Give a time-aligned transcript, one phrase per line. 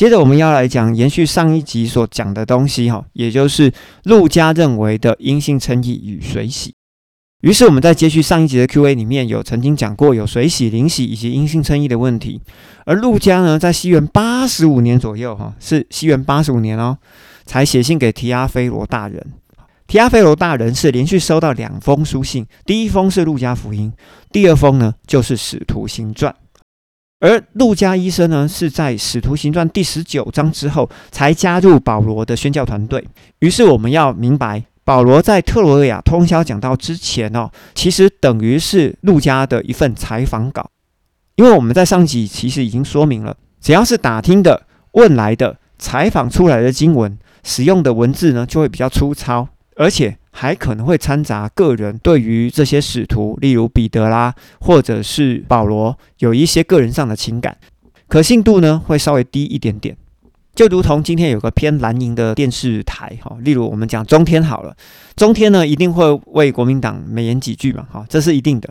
[0.00, 3.70] 接着我们要来讲延续上一集所讲的东西哈，也就是
[4.04, 6.72] 陆家认为的阴性称义与水洗。
[7.42, 12.40] 于是我们在接续上一集的 Q&A 里面有曾经讲过有水洗、灵洗以及阴性称义的问题。
[12.86, 16.96] 而陆家呢，在西元八十五年左右哈，是西元八十五年哦，
[17.44, 19.22] 才写信给提阿菲罗大人。
[19.86, 23.92] 提阿菲罗大人是连续收到两封书信，第一封是路家福音，
[24.32, 26.34] 第二封呢就是使徒行传。
[27.20, 33.06] 而路加医生呢是在使徒行传第十九章之后才加入保罗的宣教团队。
[33.40, 40.70] 于是我们要明白，保罗在特罗亚通宵讲道之前哦，其实等于是路加的一份采访稿，
[41.36, 49.46] 因为我们在上集其实已经说明了，只要是打听的、问来的、采访出来的经文，使用的文字呢就会比较粗糙。
[49.76, 57.56] 而且还可能会掺杂个人对于这些使徒，例如彼得啦，或者是保罗，有一些个人上的情感，
[58.08, 59.96] 可信度呢会稍微低一点点。
[60.52, 64.76] 就如同今天有个偏蓝营的电视台，哈，例如我们讲中天好了，
[65.16, 68.68] 中天呢一定会为国民党美言几句嘛，哈，这是一定的。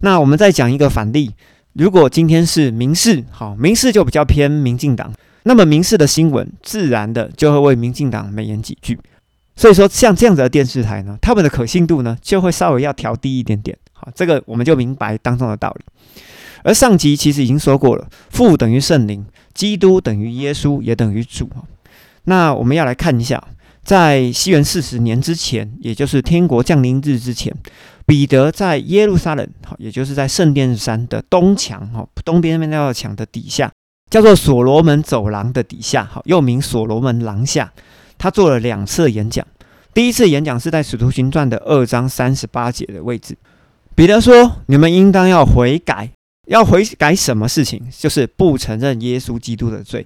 [0.00, 1.32] 那我们再讲一个反例，
[1.74, 8.98] 如果今天是民视，好，民视就比较偏民进党，那么民视的新闻自然的就会为民进党美言几句。
[9.56, 13.76] 所以说，像这样子的电视台呢，他们的可信度呢，就会稍微要调低一点点。
[13.94, 15.84] 好，这个我们就明白当中的道理。
[16.62, 21.48] 而上集其实已经说过了，父等于圣灵，基督等于耶稣，也等于主。
[22.24, 23.42] 那我们要来看一下，
[23.82, 27.54] 在西元四十年之前，也就是天国降临日之前，
[28.04, 33.72] 彼得在耶路撒冷，好，也就是在圣殿山的东墙，哈，东边那道墙的底下，
[34.10, 37.72] 叫做所罗门走廊的底下，好，又名所罗门廊下。
[38.26, 39.46] 他做了两次演讲，
[39.94, 43.36] 第一次演讲是在《使徒行传》的二章三十八节的位置。
[43.94, 46.10] 彼得说：“你们应当要悔改，
[46.48, 47.82] 要悔改什么事情？
[47.96, 50.04] 就是不承认耶稣基督的罪，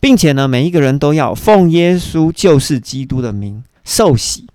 [0.00, 4.48] 并且呢，每一个人都要奉耶稣就是基督的名受洗，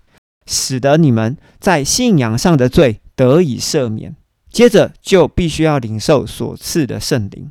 [0.45, 4.17] 使得你们在信仰上的罪得以赦免。
[4.51, 7.49] 接着就必须要领受所赐的圣灵。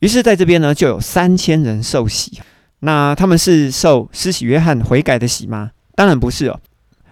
[0.00, 2.40] 于是，在这边呢，就有三千人受洗。”
[2.84, 5.70] 那他们是受施洗约翰悔改的洗吗？
[5.94, 6.60] 当然不是哦，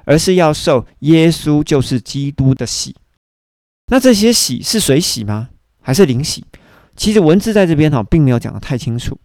[0.05, 2.97] 而是要受耶稣就是基督的洗。
[3.87, 5.51] 那这些洗是水洗吗？
[5.81, 6.45] 还是灵洗？
[6.97, 9.17] 其实文字在这边哈，并没有讲得太清楚。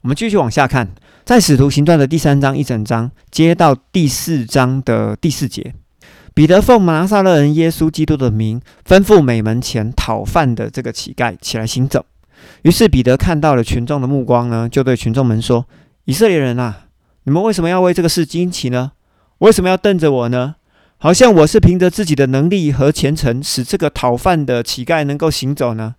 [0.00, 0.88] 我们继续往下看，
[1.26, 5.74] 在使徒行传的第三章一整章，接到第四章的第四节，
[6.32, 12.06] 彼得奉拿撒勒人耶稣基督的名，吩咐美门前讨饭的这个乞丐起来行走。
[12.62, 15.66] 于是彼得看到了群众的目光呢，就对群众们说。
[16.04, 16.86] 以色列人啊，
[17.24, 18.92] 你们为什么要为这个事惊奇呢？
[19.38, 20.56] 为什么要瞪着我呢？
[20.98, 25.94] 好像我是凭着自己的能力和虔诚，使这个讨饭的乞丐能够行走呢？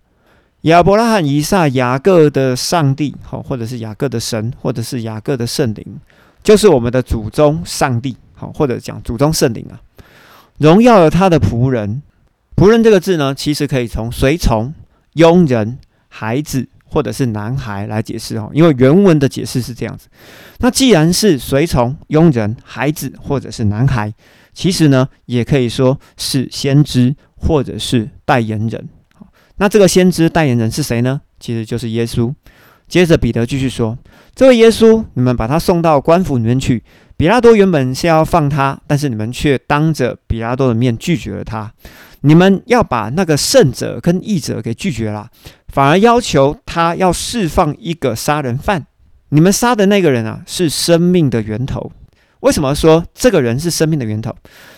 [0.62, 5.84] 亚伯拉罕、以撒、雅各的上帝，好，或者是雅各的神，或者是雅各的圣灵，
[6.42, 9.80] 就是我们的祖宗上帝，好，或者讲祖宗圣灵啊，
[10.58, 12.02] 荣耀了他的仆人。
[12.56, 14.74] 仆人这个字呢，其实可以从随从、
[15.14, 15.78] 佣人、
[16.08, 16.68] 孩子。
[16.94, 20.06] 或者是男孩来解释哦，因为原文的解释是这样子。
[20.58, 24.14] 那既然是随从、佣人、孩子，或者是男孩，
[24.52, 28.88] 其实呢，也可以说是先知或者是代言人。
[29.56, 31.20] 那这个先知代言人是谁呢？
[31.40, 32.32] 其实就是耶稣。
[32.86, 33.98] 接着彼得继续说
[34.36, 36.84] ：“这位耶稣，你们把他送到官府里面去。
[37.16, 41.72] 比拉多原本是要放他，但是你们却当着比拉多的面拒绝了他。
[42.20, 45.28] 你们要把那个圣者跟义者给拒绝了。”
[45.74, 48.86] 反而要求他要释放一个杀人犯。
[49.30, 51.90] 你们杀的那个人啊，是生命的源头。
[52.38, 54.32] 为什么说这个人是生命的源头？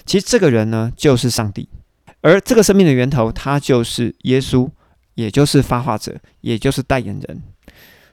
[0.07, 1.69] 其实这个人呢，就是上帝。
[2.23, 4.71] 而这个生命的源头，他就是耶稣，
[5.17, 7.43] 也就是发话者，也就是代言人。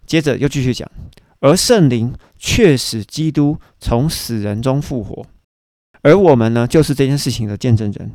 [0.05, 0.91] 接着又继续讲，
[1.39, 5.25] 而圣灵却使基督从死人中复活，
[6.01, 8.11] 而我们呢，就是这件事情的见证人。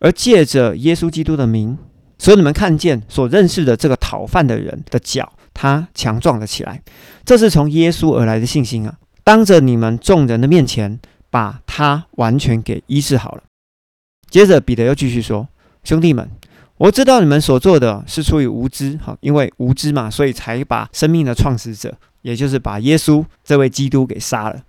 [0.00, 1.78] 而借着耶稣基督的名。
[2.18, 6.82] 所以你们看见所认识的这个讨饭的人的脚，他强壮了起来。
[7.24, 8.98] 这是从耶稣而来的信心啊！
[9.22, 10.98] 当着你们众人的面前，
[11.30, 13.42] 把他完全给医治好了。
[14.28, 15.48] 接着彼得又继续说
[15.84, 16.28] ：“兄弟们，
[16.76, 24.62] 我知道你们所做的是出于无知，哈，因为无知嘛，所以才把生命的创始者，也就是把耶稣这位基督给杀了。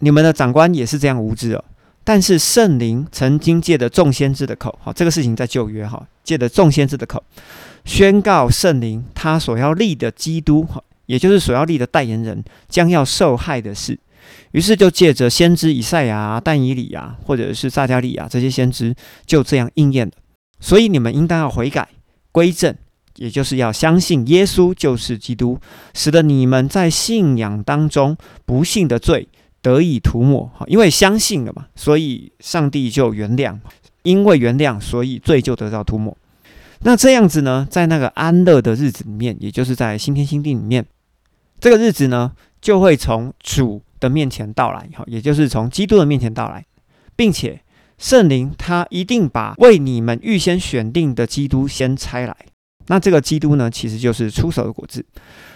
[0.00, 1.64] 你们的长官也是这样无知哦。”
[2.06, 7.22] 但是圣灵曾经借着众先知的口，哈，这个事情在旧约哈，借着众先知的口
[7.84, 10.66] 宣告圣灵他所要立的基督，
[11.06, 13.98] 也就是所要立的代言人将要受害的事，
[14.52, 18.94] 于是就借着先知以赛亚、但以理啊，或者是撒加利亚这些先知，
[19.26, 20.12] 就这样应验了。
[20.60, 21.86] 所以你们应当要悔改
[22.32, 22.74] 归正，
[23.16, 25.60] 也就是要相信耶稣就是基督，
[25.92, 28.16] 使得你们在信仰当中
[28.46, 29.28] 不幸的罪
[29.60, 30.50] 得以涂抹。
[30.68, 33.58] 因为相信了嘛，所以上帝就原谅；
[34.04, 36.16] 因为原谅，所以罪就得到涂抹。
[36.80, 40.84] 那这样子呢，在那个安乐的日子里面，也就是在新天新地里面，
[41.58, 46.64] 这个日子呢，就会从主的面前到来，哈，也就是从基督的面前到来，
[47.16, 47.62] 并且
[47.96, 52.36] 圣灵他一定把为你们预先选定的基督先差来。
[52.88, 55.02] 那这个基督呢，其实就是出手的果子，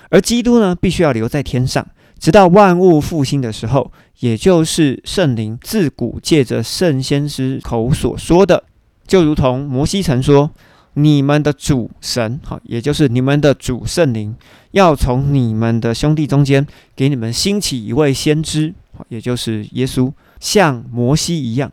[0.09, 1.87] 而基督呢，必须要留在天上，
[2.19, 8.65] 直到万物复兴的时候，也就是圣灵自古借着圣先知口所说的，
[9.07, 10.51] 就如同摩西曾说。
[10.95, 14.35] 你们的主神，好，也就是你们的主圣灵，
[14.73, 16.67] 要从你们的兄弟中间
[16.97, 18.75] 给你们兴起一位先知，
[19.09, 21.71] 也就是耶稣，像摩西一样。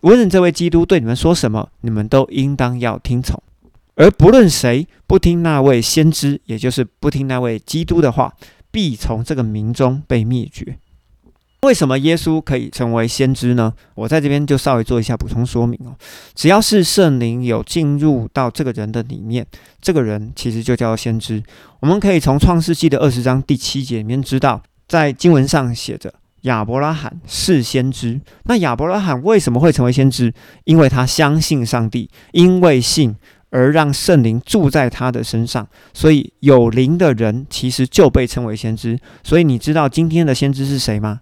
[0.00, 3.40] 无论这位基督对你们说什么，你们都应当要听从。
[3.94, 8.34] 而不论谁不听那位先知，也就是不听那位基督的话，
[8.76, 10.76] 必从这个民中被灭绝。
[11.62, 13.72] 为什么耶稣可以成为先知呢？
[13.94, 15.96] 我在这边就稍微做一下补充说明哦。
[16.34, 19.46] 只要是圣灵有进入到这个人的里面，
[19.80, 21.42] 这个人其实就叫先知。
[21.80, 26.12] 我们可以从创世纪的二十章第七节里面知道，在经文上写着
[26.42, 28.20] 亚伯拉罕是先知。
[28.44, 30.34] 那亚伯拉罕为什么会成为先知？
[30.64, 33.16] 因为他相信上帝，因为信
[33.56, 38.98] 而让圣灵住在他的身上，所以有灵的人其实就被称为先知。
[39.24, 41.20] 所以你知道今天的先知是谁吗？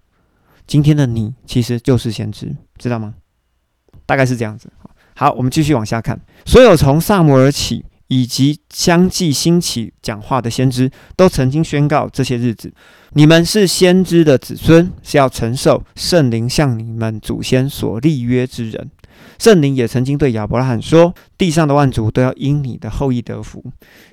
[0.67, 3.15] 今天的你其实就是先知，知道吗？
[4.05, 4.69] 大概是这样子。
[5.15, 6.21] 好，我们继续往下看。
[6.45, 12.75] 所有从萨摩尔起以及相继兴起讲话的先知，都曾经宣告这些日子：
[13.13, 18.91] 你们是先知的子孙，是要承受圣灵向你们祖先所立约之人。
[19.39, 23.65] 圣灵也曾经对亚伯拉罕说：“地上的万族都要因你的后裔得福。”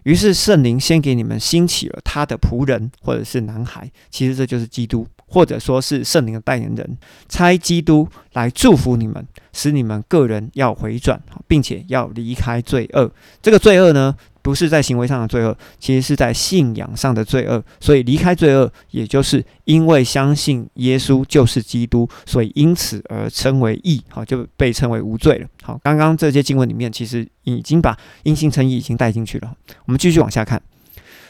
[0.04, 5.08] 于是圣灵先给你们兴起了他的仆人，或者是男孩，其实这就是基督。
[5.34, 6.98] 或者说是圣灵的代言人，
[7.30, 13.10] 差基督来祝福你们，使你们个人要回转，并且要离开罪恶。
[13.42, 17.64] 这个罪恶呢，不是在行为上的罪恶，其实是在信仰上的罪恶。
[17.80, 25.48] 所以离开罪恶，也就是因为相信耶稣就是基督，所以因此而称为义，好就被称为无罪了。
[25.64, 29.54] 好，刚刚这些经文里面，其实已经把因信称义已经带进去了。
[29.86, 30.62] 我们继续往下看，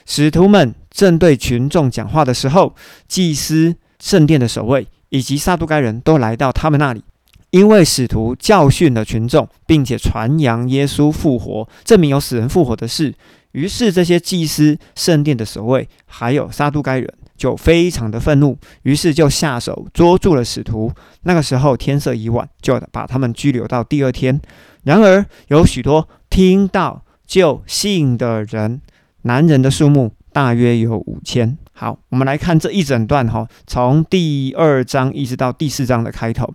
[0.06, 2.75] 使徒们正对群众讲话的时候，
[3.08, 3.75] 祭司。
[4.04, 7.04] 圣殿的守卫以及撒都该人都来到他们那里，
[7.51, 13.13] 因为使徒教训了群众，并且传扬耶稣复活，证明有死人复活的事。
[13.51, 20.89] 于是这些祭司、圣殿的守卫还有撒都该人就非常的愤怒，于是就下手捉住了使徒。
[21.24, 24.39] 那个时候天色已晚，就把他们拘留到第二天。
[24.83, 28.80] 然而有许多听到就信的人，
[29.24, 31.57] 男人的数目大约有五千。
[31.74, 36.53] 好，我们来看这一整段哈，从第二章一直到第四章的开头。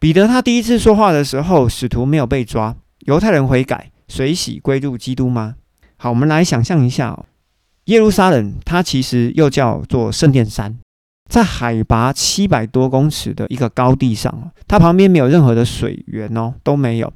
[0.00, 5.56] 彼得他第一次说话的时候，使徒没有被抓，犹太人悔改，水洗归入基督吗？
[5.98, 7.26] 好，我们来想象一下哦，
[7.84, 10.78] 耶路撒冷它其实又叫做圣殿山，
[11.28, 17.12] 在海拔七百多公尺的一个高地上，它旁边没有任何的水源哦，都没有，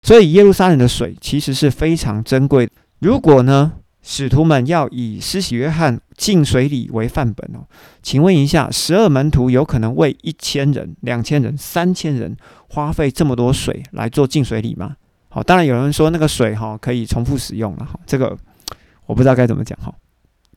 [0.00, 2.70] 所以耶路撒冷的水其实是非常珍贵。
[3.00, 3.72] 如果呢？
[4.06, 7.64] 使徒们要以施洗约翰进水礼为范本哦，
[8.02, 12.36] 请问一下，十二门徒有可能为一千人、两千人、三千人
[12.68, 14.94] 花费这么多水来做进水礼吗？
[15.30, 18.36] 好，当然有人说那个水哈可以重复使用了哈，这个
[19.06, 19.90] 我不知道该怎么讲哈。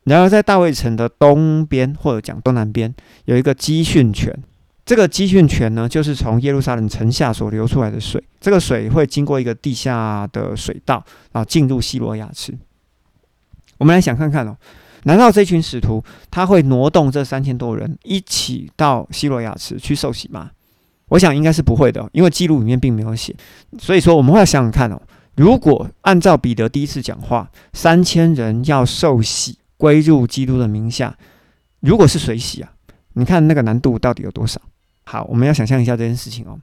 [0.04, 2.94] 然而在大卫城的东边或者讲东南边
[3.26, 4.38] 有一个基训泉，
[4.86, 11.02] 这个基训泉呢就是从耶路撒冷城下所流出来的水，这个水会经过一个地下的水道，
[11.32, 12.54] 然后进入希罗亚池。
[13.78, 14.56] 我们来想看看哦，
[15.04, 20.52] 难道这群使徒他会挪动这三千多人一起到希罗亚池去受洗吗？
[21.10, 23.34] 我想应该是不会的，因为记录里面并没有写。
[23.80, 25.02] 所以说，我们会想想看哦，
[25.36, 31.16] 如果按照彼得第一次讲话，三千人要受洗归入基督的名下，
[31.80, 32.74] 如果是水洗啊，
[33.14, 34.60] 你看那个难度到底有多少？
[35.06, 36.60] 好，我们要想象一下这件事情哦。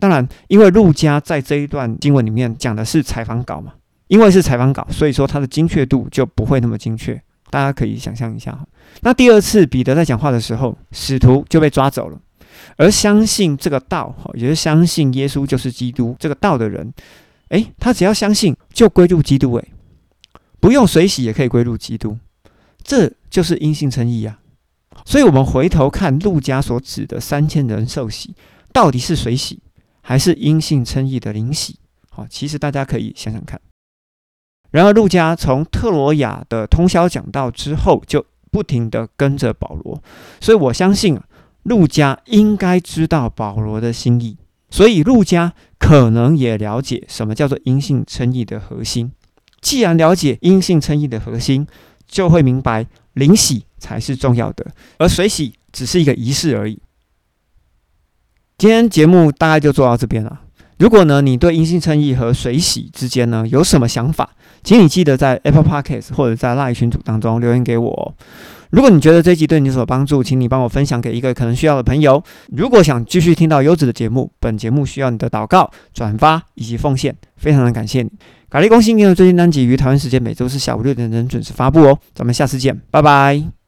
[0.00, 3.74] 当然，因为路加在这一段经文里面讲的是采访稿嘛。
[4.08, 7.20] 因为是采访稿，所以说它的精确度就不会那么精确。
[7.50, 8.66] 大家可以想象一下哈。
[9.02, 12.18] 那第二次彼得在讲话的时候，使徒就被抓走了，
[12.76, 16.92] 而相信这个道哈，也就是相信耶稣就是基督这个道的人，
[17.50, 19.68] 诶，他只要相信就归入基督，诶，
[20.58, 22.18] 不用水洗也可以归入基督，
[22.82, 24.40] 这就是因信称义啊。
[25.04, 28.34] 所以，我们回头看路加所指的三千人受洗，
[28.72, 29.60] 到底是水洗
[30.00, 31.78] 还是因信称义的灵洗？
[32.10, 33.60] 好，其实大家可以想想看。
[34.74, 40.02] 然而，路加从特罗亚的通宵讲道之后，就不停地跟着保罗，
[40.40, 41.16] 所以我相信
[41.62, 44.36] 路加应该知道保罗的心意，
[44.70, 49.12] 所以路加可能也了解什么叫做阴性称义的核心。
[49.60, 51.64] 既然了解阴性称义的核心，
[52.08, 54.66] 就会明白灵洗才是重要的，
[54.98, 56.80] 而水洗只是一个仪式而已。
[58.58, 60.40] 今天节目大概就做到这边了。
[60.78, 64.30] 如果呢，你对阴性称义和水洗之间呢有什么想法，
[64.62, 68.14] 请你记得在 Apple Podcast 或者在 Live 群组当中留言给我。
[68.70, 72.20] 如果你觉得这集对你有所帮助，请你帮我分享给一个可能需要的朋友。
[72.48, 78.10] 如果想继续听到优质的节目，本节目需要你的祷告、转发以及奉献，非常的感谢你。
[78.50, 81.98] 咖喱公信的最新单集于台湾时间每周四下午六点钟准时发布哦。
[82.14, 83.63] 咱们下次见，拜拜。